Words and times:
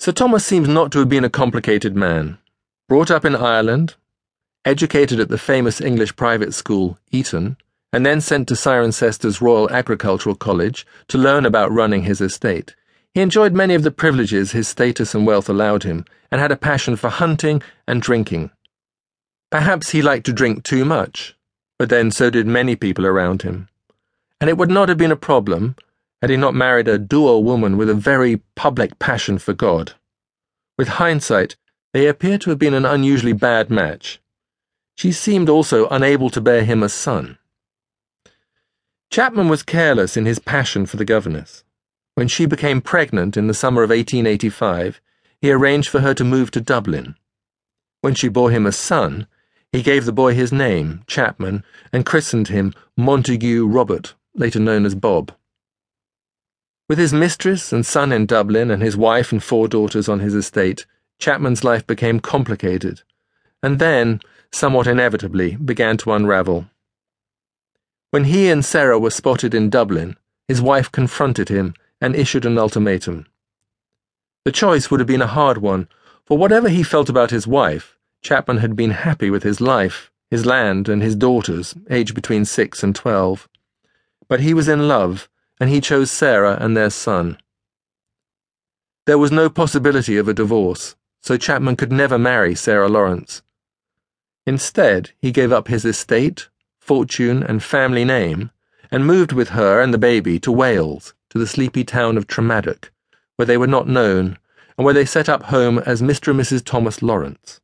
Sir 0.00 0.12
Thomas 0.12 0.44
seems 0.44 0.68
not 0.68 0.92
to 0.92 1.00
have 1.00 1.08
been 1.08 1.24
a 1.24 1.30
complicated 1.30 1.96
man. 1.96 2.38
Brought 2.88 3.10
up 3.10 3.24
in 3.24 3.34
Ireland, 3.34 3.96
educated 4.64 5.18
at 5.18 5.28
the 5.28 5.38
famous 5.38 5.80
English 5.80 6.14
private 6.14 6.54
school, 6.54 6.98
Eton, 7.10 7.56
and 7.92 8.06
then 8.06 8.20
sent 8.20 8.46
to 8.46 8.54
Cirencester's 8.54 9.42
Royal 9.42 9.68
Agricultural 9.70 10.36
College 10.36 10.86
to 11.08 11.18
learn 11.18 11.44
about 11.44 11.72
running 11.72 12.04
his 12.04 12.20
estate. 12.20 12.76
He 13.12 13.22
enjoyed 13.22 13.54
many 13.54 13.74
of 13.74 13.82
the 13.82 13.90
privileges 13.90 14.52
his 14.52 14.68
status 14.68 15.16
and 15.16 15.26
wealth 15.26 15.48
allowed 15.48 15.82
him, 15.82 16.04
and 16.30 16.40
had 16.40 16.52
a 16.52 16.56
passion 16.56 16.94
for 16.94 17.10
hunting 17.10 17.60
and 17.88 18.00
drinking. 18.00 18.52
Perhaps 19.50 19.90
he 19.90 20.00
liked 20.00 20.26
to 20.26 20.32
drink 20.32 20.62
too 20.62 20.84
much, 20.84 21.34
but 21.76 21.88
then 21.88 22.12
so 22.12 22.30
did 22.30 22.46
many 22.46 22.76
people 22.76 23.04
around 23.04 23.42
him. 23.42 23.68
And 24.40 24.48
it 24.48 24.58
would 24.58 24.70
not 24.70 24.88
have 24.88 24.98
been 24.98 25.10
a 25.10 25.16
problem 25.16 25.74
had 26.20 26.30
he 26.30 26.36
not 26.36 26.54
married 26.54 26.88
a 26.88 26.98
dual 26.98 27.44
woman 27.44 27.76
with 27.76 27.88
a 27.88 27.94
very 27.94 28.38
public 28.54 28.98
passion 28.98 29.38
for 29.38 29.52
God. 29.52 29.92
With 30.76 30.88
hindsight, 30.88 31.56
they 31.92 32.06
appear 32.06 32.38
to 32.38 32.50
have 32.50 32.58
been 32.58 32.74
an 32.74 32.84
unusually 32.84 33.32
bad 33.32 33.70
match. 33.70 34.20
She 34.96 35.12
seemed 35.12 35.48
also 35.48 35.88
unable 35.88 36.28
to 36.30 36.40
bear 36.40 36.64
him 36.64 36.82
a 36.82 36.88
son. 36.88 37.38
Chapman 39.10 39.48
was 39.48 39.62
careless 39.62 40.16
in 40.16 40.26
his 40.26 40.38
passion 40.38 40.86
for 40.86 40.96
the 40.96 41.04
governess. 41.04 41.64
When 42.14 42.28
she 42.28 42.46
became 42.46 42.80
pregnant 42.80 43.36
in 43.36 43.46
the 43.46 43.54
summer 43.54 43.82
of 43.82 43.90
1885, 43.90 45.00
he 45.40 45.52
arranged 45.52 45.88
for 45.88 46.00
her 46.00 46.14
to 46.14 46.24
move 46.24 46.50
to 46.50 46.60
Dublin. 46.60 47.14
When 48.00 48.14
she 48.14 48.28
bore 48.28 48.50
him 48.50 48.66
a 48.66 48.72
son, 48.72 49.28
he 49.72 49.82
gave 49.82 50.04
the 50.04 50.12
boy 50.12 50.34
his 50.34 50.52
name, 50.52 51.04
Chapman, 51.06 51.62
and 51.92 52.04
christened 52.04 52.48
him 52.48 52.74
Montague 52.96 53.66
Robert, 53.66 54.14
later 54.34 54.58
known 54.58 54.84
as 54.84 54.94
Bob. 54.94 55.32
With 56.88 56.98
his 56.98 57.12
mistress 57.12 57.70
and 57.70 57.84
son 57.84 58.12
in 58.12 58.24
Dublin 58.24 58.70
and 58.70 58.82
his 58.82 58.96
wife 58.96 59.30
and 59.30 59.44
four 59.44 59.68
daughters 59.68 60.08
on 60.08 60.20
his 60.20 60.34
estate, 60.34 60.86
Chapman's 61.18 61.62
life 61.62 61.86
became 61.86 62.18
complicated, 62.18 63.02
and 63.62 63.78
then, 63.78 64.20
somewhat 64.50 64.86
inevitably, 64.86 65.56
began 65.56 65.98
to 65.98 66.12
unravel. 66.12 66.70
When 68.10 68.24
he 68.24 68.48
and 68.48 68.64
Sarah 68.64 68.98
were 68.98 69.10
spotted 69.10 69.52
in 69.52 69.68
Dublin, 69.68 70.16
his 70.46 70.62
wife 70.62 70.90
confronted 70.90 71.50
him 71.50 71.74
and 72.00 72.16
issued 72.16 72.46
an 72.46 72.56
ultimatum. 72.56 73.26
The 74.46 74.52
choice 74.52 74.90
would 74.90 75.00
have 75.00 75.06
been 75.06 75.20
a 75.20 75.26
hard 75.26 75.58
one, 75.58 75.88
for 76.24 76.38
whatever 76.38 76.70
he 76.70 76.82
felt 76.82 77.10
about 77.10 77.30
his 77.30 77.46
wife, 77.46 77.98
Chapman 78.22 78.58
had 78.58 78.74
been 78.74 78.92
happy 78.92 79.28
with 79.28 79.42
his 79.42 79.60
life, 79.60 80.10
his 80.30 80.46
land, 80.46 80.88
and 80.88 81.02
his 81.02 81.16
daughters, 81.16 81.74
aged 81.90 82.14
between 82.14 82.46
six 82.46 82.82
and 82.82 82.96
twelve. 82.96 83.46
But 84.26 84.40
he 84.40 84.54
was 84.54 84.68
in 84.68 84.88
love 84.88 85.28
and 85.60 85.70
he 85.70 85.80
chose 85.80 86.10
Sarah 86.10 86.56
and 86.60 86.76
their 86.76 86.90
son. 86.90 87.38
There 89.06 89.18
was 89.18 89.32
no 89.32 89.48
possibility 89.48 90.16
of 90.16 90.28
a 90.28 90.34
divorce, 90.34 90.94
so 91.22 91.36
Chapman 91.36 91.76
could 91.76 91.92
never 91.92 92.18
marry 92.18 92.54
Sarah 92.54 92.88
Lawrence. 92.88 93.42
Instead, 94.46 95.10
he 95.18 95.32
gave 95.32 95.52
up 95.52 95.68
his 95.68 95.84
estate, 95.84 96.48
fortune, 96.78 97.42
and 97.42 97.62
family 97.62 98.04
name 98.04 98.50
and 98.90 99.06
moved 99.06 99.32
with 99.32 99.50
her 99.50 99.80
and 99.80 99.92
the 99.92 99.98
baby 99.98 100.38
to 100.40 100.52
Wales, 100.52 101.14
to 101.30 101.38
the 101.38 101.46
sleepy 101.46 101.84
town 101.84 102.16
of 102.16 102.26
Tremadog, 102.26 102.88
where 103.36 103.46
they 103.46 103.58
were 103.58 103.66
not 103.66 103.88
known 103.88 104.38
and 104.76 104.84
where 104.84 104.94
they 104.94 105.04
set 105.04 105.28
up 105.28 105.44
home 105.44 105.78
as 105.80 106.00
Mr. 106.00 106.28
and 106.28 106.40
Mrs. 106.40 106.64
Thomas 106.64 107.02
Lawrence. 107.02 107.60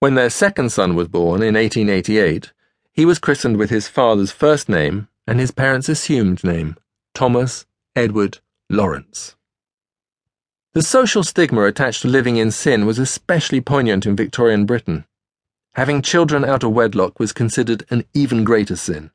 When 0.00 0.14
their 0.14 0.30
second 0.30 0.72
son 0.72 0.94
was 0.94 1.08
born 1.08 1.42
in 1.42 1.54
1888, 1.54 2.52
he 2.92 3.04
was 3.04 3.18
christened 3.18 3.56
with 3.56 3.70
his 3.70 3.88
father's 3.88 4.32
first 4.32 4.68
name 4.68 5.08
and 5.26 5.40
his 5.40 5.50
parents' 5.50 5.88
assumed 5.88 6.44
name, 6.44 6.76
Thomas 7.14 7.66
Edward 7.94 8.38
Lawrence. 8.70 9.36
The 10.74 10.82
social 10.82 11.24
stigma 11.24 11.64
attached 11.64 12.02
to 12.02 12.08
living 12.08 12.36
in 12.36 12.50
sin 12.50 12.84
was 12.84 12.98
especially 12.98 13.60
poignant 13.60 14.04
in 14.04 14.14
Victorian 14.14 14.66
Britain. 14.66 15.06
Having 15.74 16.02
children 16.02 16.44
out 16.44 16.62
of 16.62 16.72
wedlock 16.72 17.18
was 17.18 17.32
considered 17.32 17.84
an 17.90 18.04
even 18.12 18.44
greater 18.44 18.76
sin. 18.76 19.10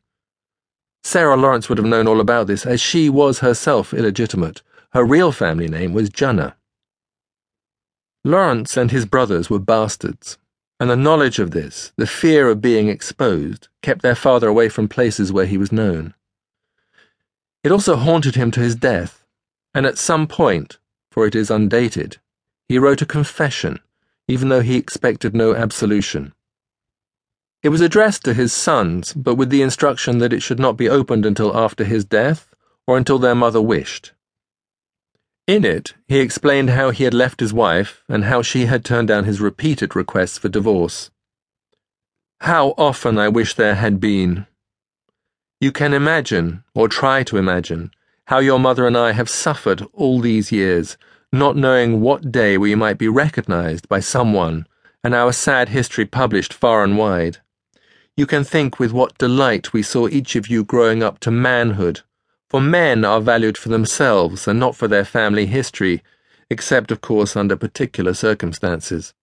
Sarah 1.03 1.37
Lawrence 1.37 1.69
would 1.69 1.77
have 1.77 1.87
known 1.87 2.07
all 2.07 2.19
about 2.19 2.47
this, 2.47 2.65
as 2.65 2.81
she 2.81 3.09
was 3.09 3.39
herself 3.39 3.93
illegitimate. 3.93 4.61
Her 4.93 5.03
real 5.03 5.31
family 5.31 5.67
name 5.67 5.93
was 5.93 6.09
Junner. 6.09 6.55
Lawrence 8.23 8.77
and 8.77 8.91
his 8.91 9.05
brothers 9.05 9.49
were 9.49 9.59
bastards, 9.59 10.37
and 10.81 10.89
the 10.89 10.95
knowledge 10.95 11.37
of 11.37 11.51
this, 11.51 11.93
the 11.95 12.07
fear 12.07 12.49
of 12.49 12.59
being 12.59 12.87
exposed, 12.87 13.67
kept 13.83 14.01
their 14.01 14.15
father 14.15 14.47
away 14.47 14.67
from 14.67 14.87
places 14.87 15.31
where 15.31 15.45
he 15.45 15.55
was 15.55 15.71
known. 15.71 16.15
It 17.63 17.71
also 17.71 17.95
haunted 17.97 18.33
him 18.33 18.49
to 18.49 18.61
his 18.61 18.75
death, 18.75 19.23
and 19.75 19.85
at 19.85 19.99
some 19.99 20.25
point, 20.25 20.79
for 21.11 21.27
it 21.27 21.35
is 21.35 21.51
undated, 21.51 22.17
he 22.67 22.79
wrote 22.79 23.03
a 23.03 23.05
confession, 23.05 23.77
even 24.27 24.49
though 24.49 24.61
he 24.61 24.75
expected 24.75 25.35
no 25.35 25.53
absolution. 25.53 26.33
It 27.61 27.69
was 27.69 27.81
addressed 27.81 28.23
to 28.23 28.33
his 28.33 28.51
sons, 28.51 29.13
but 29.13 29.35
with 29.35 29.51
the 29.51 29.61
instruction 29.61 30.17
that 30.17 30.33
it 30.33 30.41
should 30.41 30.59
not 30.59 30.77
be 30.77 30.89
opened 30.89 31.27
until 31.27 31.55
after 31.55 31.83
his 31.83 32.05
death 32.05 32.55
or 32.87 32.97
until 32.97 33.19
their 33.19 33.35
mother 33.35 33.61
wished. 33.61 34.13
In 35.47 35.65
it, 35.65 35.95
he 36.07 36.19
explained 36.19 36.69
how 36.69 36.91
he 36.91 37.03
had 37.03 37.13
left 37.13 37.39
his 37.39 37.51
wife 37.51 38.03
and 38.07 38.25
how 38.25 38.41
she 38.41 38.67
had 38.67 38.85
turned 38.85 39.07
down 39.07 39.25
his 39.25 39.41
repeated 39.41 39.95
requests 39.95 40.37
for 40.37 40.49
divorce. 40.49 41.09
How 42.41 42.73
often 42.77 43.17
I 43.17 43.27
wish 43.27 43.55
there 43.55 43.75
had 43.75 43.99
been. 43.99 44.45
You 45.59 45.71
can 45.71 45.93
imagine, 45.93 46.63
or 46.75 46.87
try 46.87 47.23
to 47.23 47.37
imagine, 47.37 47.91
how 48.27 48.39
your 48.39 48.59
mother 48.59 48.85
and 48.85 48.97
I 48.97 49.13
have 49.13 49.29
suffered 49.29 49.85
all 49.93 50.19
these 50.19 50.51
years, 50.51 50.95
not 51.33 51.55
knowing 51.55 52.01
what 52.01 52.31
day 52.31 52.57
we 52.57 52.75
might 52.75 52.97
be 52.97 53.07
recognized 53.07 53.89
by 53.89 53.99
someone 53.99 54.67
and 55.03 55.15
our 55.15 55.33
sad 55.33 55.69
history 55.69 56.05
published 56.05 56.53
far 56.53 56.83
and 56.83 56.97
wide. 56.97 57.39
You 58.15 58.27
can 58.27 58.43
think 58.43 58.79
with 58.79 58.91
what 58.91 59.17
delight 59.17 59.73
we 59.73 59.81
saw 59.81 60.07
each 60.07 60.35
of 60.35 60.47
you 60.47 60.63
growing 60.63 61.01
up 61.01 61.19
to 61.21 61.31
manhood 61.31 62.01
for 62.51 62.59
men 62.59 63.05
are 63.05 63.21
valued 63.21 63.57
for 63.57 63.69
themselves 63.69 64.45
and 64.45 64.59
not 64.59 64.75
for 64.75 64.85
their 64.89 65.05
family 65.05 65.45
history, 65.45 66.03
except, 66.49 66.91
of 66.91 66.99
course, 66.99 67.37
under 67.37 67.55
particular 67.55 68.13
circumstances. 68.13 69.13